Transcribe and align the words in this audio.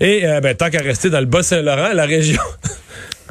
Et 0.00 0.26
euh, 0.26 0.40
ben, 0.40 0.54
tant 0.54 0.70
qu'à 0.70 0.80
rester 0.80 1.10
dans 1.10 1.20
le 1.20 1.26
Bas-Saint-Laurent, 1.26 1.92
la 1.92 2.04
région... 2.04 2.42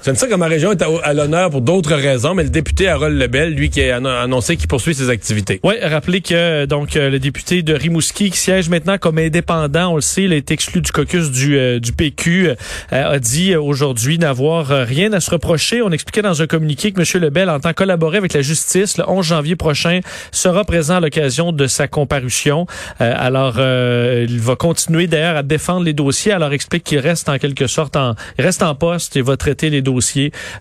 J'aime 0.06 0.16
ça 0.16 0.28
que 0.28 0.36
ma 0.36 0.46
région 0.46 0.72
est 0.72 0.84
à, 0.84 1.14
l'honneur 1.16 1.50
pour 1.50 1.62
d'autres 1.62 1.96
raisons, 1.96 2.36
mais 2.36 2.44
le 2.44 2.52
député 2.52 2.88
Harold 2.88 3.18
Lebel, 3.18 3.56
lui, 3.56 3.72
qui 3.72 3.82
a 3.82 3.96
annoncé 3.96 4.56
qu'il 4.56 4.68
poursuit 4.68 4.94
ses 4.94 5.10
activités. 5.10 5.60
Oui, 5.64 5.74
rappelez 5.82 6.22
que 6.22 6.66
donc 6.66 6.96
euh, 6.96 7.10
le 7.10 7.18
député 7.18 7.64
de 7.64 7.74
Rimouski, 7.74 8.30
qui 8.30 8.38
siège 8.38 8.70
maintenant 8.70 9.00
comme 9.00 9.18
indépendant, 9.18 9.94
on 9.94 9.96
le 9.96 10.02
sait, 10.02 10.26
il 10.26 10.34
a 10.34 10.36
été 10.36 10.54
exclu 10.54 10.82
du 10.82 10.92
caucus 10.92 11.32
du, 11.32 11.58
euh, 11.58 11.80
du 11.80 11.92
PQ, 11.92 12.50
euh, 12.50 12.56
a 12.92 13.18
dit 13.18 13.56
aujourd'hui 13.56 14.20
n'avoir 14.20 14.68
rien 14.68 15.12
à 15.12 15.20
se 15.20 15.32
reprocher. 15.32 15.82
On 15.82 15.90
expliquait 15.90 16.22
dans 16.22 16.40
un 16.40 16.46
communiqué 16.46 16.92
que 16.92 17.02
M. 17.02 17.24
Lebel 17.24 17.50
entend 17.50 17.74
collaborer 17.74 18.20
avec 18.20 18.34
la 18.34 18.44
justice 18.44 19.00
le 19.00 19.10
11 19.10 19.26
janvier 19.26 19.56
prochain, 19.56 20.02
sera 20.32 20.66
présent 20.66 20.98
à 20.98 21.00
l'occasion 21.00 21.52
de 21.52 21.66
sa 21.66 21.88
comparution. 21.88 22.68
alors, 23.00 23.56
il 23.58 24.40
va 24.40 24.56
continuer 24.56 25.08
d'ailleurs 25.08 25.38
à 25.38 25.42
défendre 25.42 25.84
les 25.84 25.94
dossiers. 25.94 26.32
Alors, 26.32 26.54
explique 26.54 26.84
qu'il 26.84 27.00
reste 27.00 27.28
en 27.28 27.40
quelque 27.40 27.66
sorte 27.66 27.96
en, 27.96 28.14
reste 28.38 28.62
en 28.62 28.76
poste 28.76 29.18
et 29.18 29.24
va 29.24 29.36
traiter 29.36 29.72
les 29.72 29.82
dossiers 29.82 29.95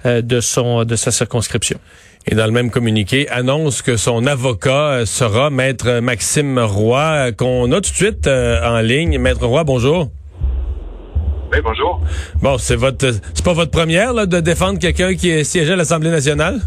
euh, 0.06 0.22
de 0.22 0.40
son 0.40 0.84
de 0.84 0.96
sa 0.96 1.10
circonscription. 1.10 1.78
Et 2.26 2.34
dans 2.34 2.46
le 2.46 2.52
même 2.52 2.70
communiqué, 2.70 3.28
annonce 3.28 3.82
que 3.82 3.96
son 3.96 4.26
avocat 4.26 4.70
euh, 4.70 5.06
sera 5.06 5.50
Maître 5.50 6.00
Maxime 6.00 6.58
Roy, 6.58 7.00
euh, 7.00 7.32
qu'on 7.32 7.70
a 7.72 7.76
tout 7.76 7.90
de 7.90 7.96
suite 7.96 8.26
en 8.26 8.80
ligne. 8.80 9.18
Maître 9.18 9.46
Roy, 9.46 9.64
bonjour. 9.64 10.10
Oui, 11.52 11.58
bonjour. 11.62 12.00
Bon, 12.42 12.58
c'est 12.58 12.76
votre, 12.76 13.12
c'est 13.34 13.44
pas 13.44 13.52
votre 13.52 13.70
première 13.70 14.26
de 14.26 14.40
défendre 14.40 14.78
quelqu'un 14.78 15.14
qui 15.14 15.30
est 15.30 15.44
siégé 15.44 15.74
à 15.74 15.76
l'Assemblée 15.76 16.10
nationale? 16.10 16.60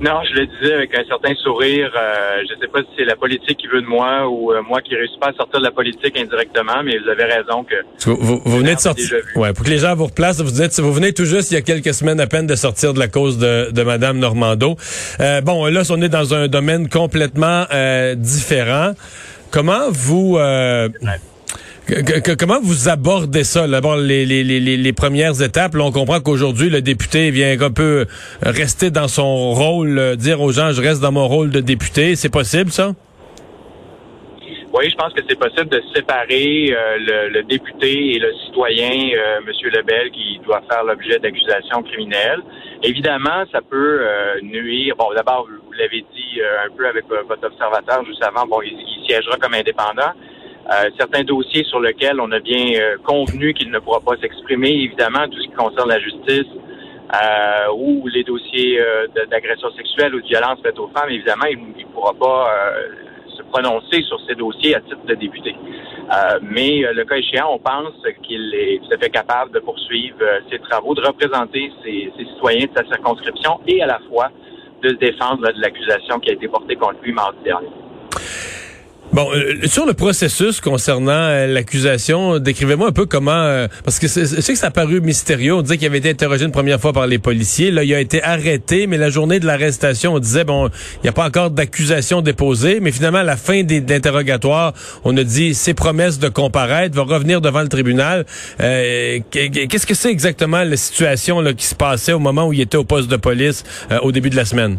Non, 0.00 0.20
je 0.28 0.40
le 0.40 0.46
disais 0.46 0.72
avec 0.72 0.94
un 0.94 1.04
certain 1.04 1.34
sourire. 1.34 1.92
Euh, 1.94 2.42
je 2.48 2.54
ne 2.54 2.60
sais 2.60 2.68
pas 2.68 2.80
si 2.80 2.88
c'est 2.96 3.04
la 3.04 3.16
politique 3.16 3.58
qui 3.58 3.66
veut 3.66 3.82
de 3.82 3.86
moi 3.86 4.26
ou 4.28 4.50
euh, 4.50 4.62
moi 4.62 4.80
qui 4.80 4.94
réussis 4.96 5.18
pas 5.20 5.28
à 5.28 5.32
sortir 5.34 5.60
de 5.60 5.64
la 5.64 5.70
politique 5.70 6.18
indirectement, 6.18 6.82
mais 6.82 6.96
vous 6.98 7.08
avez 7.08 7.24
raison 7.24 7.64
que. 7.64 7.74
Vous, 8.08 8.40
venez 8.46 8.74
de 8.74 8.80
sortir. 8.80 9.18
Ouais, 9.36 9.52
pour 9.52 9.64
que 9.64 9.70
les 9.70 9.78
gens 9.78 9.94
vous 9.94 10.06
replacent, 10.06 10.40
vous 10.40 10.50
dites, 10.50 10.78
vous 10.80 10.92
venez 10.92 11.12
tout 11.12 11.26
juste 11.26 11.50
il 11.50 11.54
y 11.54 11.58
a 11.58 11.62
quelques 11.62 11.92
semaines 11.92 12.20
à 12.20 12.26
peine 12.26 12.46
de 12.46 12.54
sortir 12.54 12.94
de 12.94 12.98
la 12.98 13.08
cause 13.08 13.38
de, 13.38 13.70
de 13.70 13.82
Madame 13.82 14.18
Normando. 14.18 14.76
Euh, 15.20 15.42
bon, 15.42 15.66
là, 15.66 15.82
on 15.90 16.00
est 16.00 16.08
dans 16.08 16.34
un 16.34 16.48
domaine 16.48 16.88
complètement 16.88 17.66
différent. 18.16 18.92
Comment 19.50 19.90
vous 19.90 20.38
comment 22.38 22.60
vous 22.62 22.88
abordez 22.88 23.44
ça? 23.44 23.66
D'abord, 23.66 23.96
les, 23.96 24.26
les, 24.26 24.44
les, 24.44 24.60
les, 24.60 24.92
premières 24.92 25.42
étapes, 25.42 25.74
là, 25.74 25.84
on 25.84 25.92
comprend 25.92 26.20
qu'aujourd'hui, 26.20 26.70
le 26.70 26.82
député 26.82 27.30
vient 27.30 27.60
un 27.60 27.70
peu 27.70 28.06
rester 28.42 28.90
dans 28.90 29.08
son 29.08 29.52
rôle, 29.52 29.98
euh, 29.98 30.16
dire 30.16 30.40
aux 30.40 30.52
gens, 30.52 30.72
je 30.72 30.80
reste 30.80 31.00
dans 31.00 31.12
mon 31.12 31.26
rôle 31.26 31.50
de 31.50 31.60
député. 31.60 32.16
C'est 32.16 32.30
possible, 32.30 32.70
ça? 32.70 32.92
Oui, 34.72 34.88
je 34.88 34.94
pense 34.94 35.12
que 35.12 35.20
c'est 35.28 35.38
possible 35.38 35.68
de 35.68 35.82
séparer 35.94 36.72
euh, 36.72 37.28
le, 37.32 37.42
député 37.42 38.14
et 38.14 38.18
le 38.20 38.32
citoyen, 38.46 39.10
euh, 39.16 39.38
M. 39.38 39.70
Lebel, 39.72 40.10
qui 40.12 40.40
doit 40.44 40.62
faire 40.70 40.84
l'objet 40.84 41.18
d'accusations 41.18 41.82
criminelles. 41.82 42.40
Évidemment, 42.82 43.44
ça 43.52 43.60
peut 43.68 44.00
nuire. 44.42 44.94
Bon, 44.96 45.12
d'abord, 45.14 45.46
vous 45.46 45.72
l'avez 45.72 46.00
dit 46.00 46.40
un 46.40 46.74
peu 46.74 46.88
avec 46.88 47.04
votre 47.28 47.46
observateur 47.46 48.02
juste 48.06 48.24
avant, 48.24 48.46
bon, 48.46 48.62
il 48.62 48.74
siégera 49.06 49.36
comme 49.36 49.52
indépendant. 49.52 50.14
Euh, 50.68 50.90
certains 50.98 51.24
dossiers 51.24 51.64
sur 51.64 51.80
lesquels 51.80 52.20
on 52.20 52.30
a 52.30 52.38
bien 52.38 52.78
euh, 52.78 52.96
convenu 53.02 53.54
qu'il 53.54 53.70
ne 53.70 53.78
pourra 53.78 54.00
pas 54.00 54.16
s'exprimer, 54.20 54.70
évidemment, 54.70 55.26
tout 55.28 55.38
ce 55.38 55.48
qui 55.48 55.54
concerne 55.54 55.88
la 55.88 55.98
justice 55.98 56.46
euh, 57.12 57.72
ou 57.74 58.06
les 58.06 58.22
dossiers 58.22 58.78
d'agression 59.30 59.70
sexuelle 59.72 60.14
ou 60.14 60.20
de 60.20 60.26
violence 60.26 60.60
faite 60.62 60.78
aux 60.78 60.88
femmes, 60.88 61.10
évidemment, 61.10 61.46
il 61.50 61.58
ne 61.58 61.92
pourra 61.92 62.14
pas 62.14 62.52
se 63.36 63.42
prononcer 63.44 64.02
sur 64.02 64.20
ces 64.28 64.36
dossiers 64.36 64.76
à 64.76 64.80
titre 64.80 65.04
de 65.06 65.14
député. 65.14 65.56
mais 66.42 66.84
le 66.92 67.04
cas 67.04 67.16
échéant, 67.16 67.48
on 67.52 67.58
pense 67.58 67.94
qu'il 68.22 68.54
est 68.54 68.78
tout 68.78 68.94
à 68.94 68.98
fait 68.98 69.10
capable 69.10 69.50
de 69.50 69.58
poursuivre 69.58 70.18
ses 70.50 70.60
travaux, 70.60 70.94
de 70.94 71.00
représenter 71.00 71.72
ses, 71.82 72.12
citoyens 72.16 72.66
de 72.66 72.78
sa 72.78 72.84
circonscription 72.84 73.58
et 73.66 73.82
à 73.82 73.86
la 73.86 73.98
fois 74.08 74.28
de 74.82 74.90
se 74.90 74.94
défendre 74.94 75.52
de 75.52 75.60
l'accusation 75.60 76.20
qui 76.20 76.30
a 76.30 76.34
été 76.34 76.46
portée 76.46 76.76
contre 76.76 77.02
lui 77.02 77.12
mardi 77.12 77.42
dernier. 77.42 77.79
Bon, 79.12 79.28
euh, 79.34 79.66
sur 79.66 79.86
le 79.86 79.92
processus 79.92 80.60
concernant 80.60 81.10
euh, 81.10 81.48
l'accusation, 81.48 82.38
décrivez-moi 82.38 82.88
un 82.88 82.92
peu 82.92 83.06
comment, 83.06 83.32
euh, 83.32 83.66
parce 83.84 83.98
que 83.98 84.06
je 84.06 84.40
sais 84.40 84.52
que 84.52 84.58
ça 84.58 84.68
a 84.68 84.70
paru 84.70 85.00
mystérieux. 85.00 85.52
On 85.52 85.62
disait 85.62 85.78
qu'il 85.78 85.88
avait 85.88 85.98
été 85.98 86.10
interrogé 86.10 86.44
une 86.44 86.52
première 86.52 86.80
fois 86.80 86.92
par 86.92 87.08
les 87.08 87.18
policiers. 87.18 87.72
Là, 87.72 87.82
il 87.82 87.92
a 87.92 87.98
été 87.98 88.22
arrêté, 88.22 88.86
mais 88.86 88.98
la 88.98 89.10
journée 89.10 89.40
de 89.40 89.46
l'arrestation, 89.46 90.14
on 90.14 90.20
disait 90.20 90.44
bon, 90.44 90.68
il 90.68 91.02
n'y 91.02 91.08
a 91.08 91.12
pas 91.12 91.26
encore 91.26 91.50
d'accusation 91.50 92.20
déposée, 92.20 92.78
mais 92.78 92.92
finalement 92.92 93.18
à 93.18 93.24
la 93.24 93.36
fin 93.36 93.64
des, 93.64 93.80
de 93.80 93.92
l'interrogatoire, 93.92 94.74
on 95.02 95.16
a 95.16 95.24
dit 95.24 95.54
ses 95.54 95.74
promesses 95.74 96.20
de 96.20 96.28
comparaître, 96.28 96.94
va 96.94 97.02
revenir 97.02 97.40
devant 97.40 97.62
le 97.62 97.68
tribunal. 97.68 98.24
Qu'est-ce 98.58 99.86
que 99.86 99.94
c'est 99.94 100.12
exactement 100.12 100.62
la 100.62 100.76
situation 100.76 101.40
là, 101.40 101.52
qui 101.52 101.66
se 101.66 101.74
passait 101.74 102.12
au 102.12 102.20
moment 102.20 102.46
où 102.46 102.52
il 102.52 102.60
était 102.60 102.76
au 102.76 102.84
poste 102.84 103.10
de 103.10 103.16
police 103.16 103.64
au 104.02 104.12
début 104.12 104.30
de 104.30 104.36
la 104.36 104.44
semaine? 104.44 104.78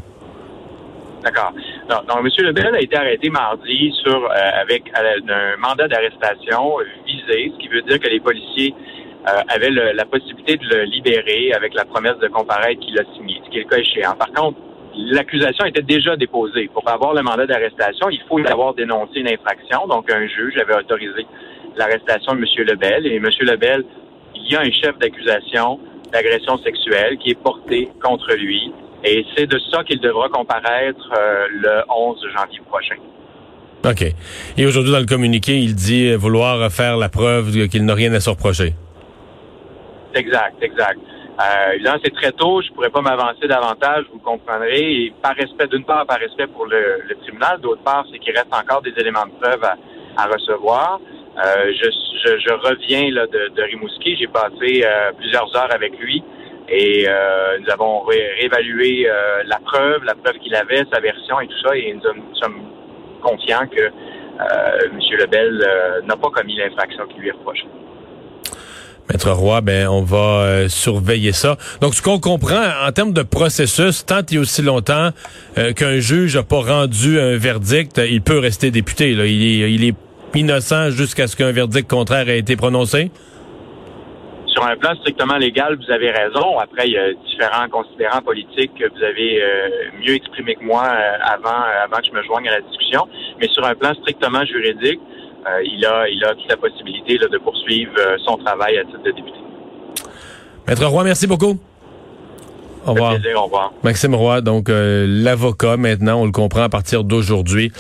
D'accord. 1.22 1.52
Donc, 1.90 2.20
M. 2.20 2.46
Lebel 2.46 2.76
a 2.76 2.82
été 2.82 2.96
arrêté 2.96 3.30
mardi 3.30 3.92
sur 4.04 4.26
euh, 4.26 4.62
avec 4.62 4.84
un 4.96 5.58
mandat 5.58 5.88
d'arrestation 5.88 6.78
visé, 7.06 7.52
ce 7.54 7.60
qui 7.60 7.68
veut 7.68 7.82
dire 7.82 8.00
que 8.00 8.08
les 8.08 8.20
policiers 8.20 8.74
euh, 9.28 9.42
avaient 9.50 9.70
la 9.70 10.06
possibilité 10.06 10.58
de 10.58 10.66
le 10.68 10.84
libérer 10.84 11.54
avec 11.54 11.74
la 11.74 11.86
promesse 11.86 12.18
de 12.20 12.28
comparaître 12.28 12.80
qu'il 12.82 12.98
a 13.00 13.04
signé, 13.16 13.42
ce 13.46 13.50
qui 13.50 13.58
est 13.58 13.64
le 13.64 13.70
cas 13.70 13.78
échéant. 13.78 14.16
Par 14.16 14.32
contre, 14.32 14.58
l'accusation 14.96 15.66
était 15.66 15.82
déjà 15.82 16.16
déposée. 16.16 16.70
Pour 16.74 16.88
avoir 16.90 17.14
le 17.14 17.22
mandat 17.22 17.46
d'arrestation, 17.46 18.10
il 18.10 18.22
faut 18.28 18.40
avoir 18.46 18.74
dénoncé 18.74 19.20
une 19.20 19.30
infraction. 19.30 19.88
Donc, 19.88 20.12
un 20.12 20.28
juge 20.28 20.58
avait 20.58 20.76
autorisé 20.76 21.26
l'arrestation 21.76 22.34
de 22.34 22.40
M. 22.40 22.66
Lebel. 22.68 23.08
Et 23.08 23.16
M. 23.16 23.28
Lebel, 23.42 23.86
il 24.36 24.52
y 24.52 24.56
a 24.56 24.62
un 24.62 24.72
chef 24.72 24.98
d'accusation 24.98 25.80
d'agression 26.12 26.58
sexuelle 26.58 27.18
qui 27.18 27.32
est 27.32 27.42
porté 27.42 27.90
contre 28.02 28.34
lui 28.36 28.72
et 29.04 29.26
c'est 29.36 29.48
de 29.48 29.60
ça 29.72 29.84
qu'il 29.84 30.00
devra 30.00 30.30
comparaître 30.30 31.12
euh, 31.18 31.48
le 31.50 31.82
11 31.90 32.20
janvier 32.36 32.62
prochain. 32.68 32.96
OK. 33.84 34.04
Et 34.58 34.66
aujourd'hui, 34.66 34.92
dans 34.92 35.00
le 35.00 35.06
communiqué, 35.06 35.58
il 35.58 35.74
dit 35.74 36.14
vouloir 36.16 36.72
faire 36.72 36.98
la 36.98 37.10
preuve 37.10 37.52
qu'il 37.68 37.86
n'a 37.86 37.96
rien 37.96 38.14
à 38.14 38.20
se 38.20 38.30
reprocher. 38.30 38.74
Exact, 40.14 40.62
exact. 40.62 41.00
Euh, 41.40 41.74
évidemment, 41.74 41.98
c'est 42.04 42.14
très 42.14 42.32
tôt, 42.34 42.62
je 42.62 42.72
pourrais 42.74 42.90
pas 42.90 43.02
m'avancer 43.02 43.48
davantage, 43.48 44.06
vous 44.12 44.20
comprendrez. 44.20 45.06
Et 45.06 45.14
par 45.22 45.36
respect, 45.36 45.68
d'une 45.68 45.86
part, 45.86 46.06
par 46.06 46.20
respect 46.20 46.48
pour 46.48 46.66
le, 46.66 47.02
tribunal, 47.24 47.60
d'autre 47.62 47.82
part, 47.82 48.06
c'est 48.12 48.20
qu'il 48.20 48.36
reste 48.36 48.54
encore 48.54 48.82
des 48.82 48.94
éléments 48.98 49.26
de 49.26 49.32
preuve 49.42 49.64
à, 49.64 50.26
recevoir. 50.28 51.00
Euh, 51.38 51.72
je, 51.82 51.90
je, 52.38 52.54
reviens 52.54 53.10
là, 53.12 53.26
de, 53.26 53.56
de 53.56 53.62
Rimouski, 53.64 54.18
j'ai 54.18 54.28
passé 54.28 54.84
euh, 54.84 55.12
plusieurs 55.18 55.56
heures 55.56 55.74
avec 55.74 55.98
lui. 56.00 56.22
Et 56.72 57.06
euh, 57.06 57.58
nous 57.60 57.70
avons 57.70 58.02
réévalué 58.04 59.06
euh, 59.06 59.44
la 59.46 59.60
preuve, 59.60 60.06
la 60.06 60.16
preuve 60.16 60.38
qu'il 60.42 60.56
avait, 60.56 60.86
sa 60.92 61.02
version 61.02 61.42
et 61.42 61.48
tout 61.48 61.68
ça, 61.68 61.76
et 61.76 61.94
nous, 61.94 62.36
sommes 62.42 62.62
confiants 63.22 63.68
que 63.68 63.82
euh, 63.82 64.90
M. 64.90 65.00
Lebel 65.20 65.68
n'a 66.06 66.16
pas 66.16 66.30
commis 66.30 66.56
l'infraction 66.56 67.06
qui 67.08 67.20
lui 67.20 67.28
est 67.28 67.34
reprochée. 67.34 67.68
Maître 69.10 69.32
Roy, 69.32 69.60
ben 69.60 69.90
on 69.90 70.04
va 70.04 70.70
surveiller 70.70 71.34
ça. 71.34 71.58
Donc, 71.82 71.94
ce 71.94 72.02
qu'on 72.02 72.20
comprend 72.20 72.64
en 72.88 72.92
termes 72.94 73.12
de 73.12 73.24
processus, 73.24 74.06
tant 74.06 74.22
et 74.32 74.38
aussi 74.38 74.62
longtemps 74.62 75.10
qu'un 75.76 76.00
juge 76.00 76.38
n'a 76.38 76.44
pas 76.44 76.62
rendu 76.62 77.20
un 77.20 77.36
verdict, 77.36 78.00
il 78.10 78.22
peut 78.22 78.40
rester 78.40 78.72
député. 78.72 79.12
Il, 79.12 79.20
est, 79.20 79.72
il 79.74 79.84
est 79.84 79.96
innocent 80.34 80.92
jusqu'à 80.92 81.28
ce 81.28 81.36
qu'un 81.36 81.52
verdict 81.52 81.90
contraire 81.90 82.30
ait 82.30 82.40
été 82.40 82.56
prononcé? 82.56 83.12
Sur 84.52 84.66
un 84.66 84.76
plan 84.76 84.94
strictement 84.96 85.38
légal, 85.38 85.78
vous 85.78 85.92
avez 85.92 86.12
raison. 86.12 86.60
Après, 86.60 86.88
il 86.88 86.94
y 86.94 86.98
a 86.98 87.14
différents 87.14 87.70
considérants 87.70 88.22
politiques 88.22 88.72
que 88.78 88.90
vous 88.90 89.04
avez 89.04 89.42
euh, 89.42 89.70
mieux 90.06 90.16
exprimé 90.16 90.56
que 90.56 90.64
moi 90.64 90.84
euh, 90.84 91.18
avant, 91.24 91.64
euh, 91.64 91.86
avant 91.86 91.98
que 91.98 92.08
je 92.08 92.12
me 92.12 92.24
joigne 92.24 92.48
à 92.50 92.52
la 92.52 92.62
discussion. 92.62 93.08
Mais 93.40 93.48
sur 93.48 93.66
un 93.66 93.76
plan 93.76 93.94
strictement 93.96 94.46
juridique, 94.46 95.00
il 95.64 95.84
a, 95.86 96.08
il 96.08 96.24
a 96.24 96.36
toute 96.36 96.50
la 96.50 96.58
possibilité 96.58 97.18
de 97.18 97.38
poursuivre 97.40 97.96
son 98.24 98.38
travail 98.38 98.78
à 98.78 98.84
titre 98.84 99.02
de 99.02 99.12
député. 99.12 99.40
Maître 100.68 100.86
Roy, 100.86 101.04
merci 101.04 101.26
beaucoup. 101.26 101.58
Au 102.86 102.94
revoir. 102.94 103.16
au 103.36 103.44
revoir. 103.46 103.74
Maxime 103.84 104.14
Roy, 104.14 104.42
donc 104.42 104.68
l'avocat 104.70 105.78
maintenant, 105.78 106.22
on 106.22 106.26
le 106.26 106.32
comprend 106.32 106.62
à 106.62 106.70
partir 106.70 107.04
d'aujourd'hui, 107.04 107.72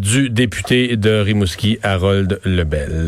du 0.00 0.30
député 0.30 0.96
de 0.96 1.20
Rimouski, 1.20 1.78
Harold 1.84 2.40
Lebel. 2.44 3.04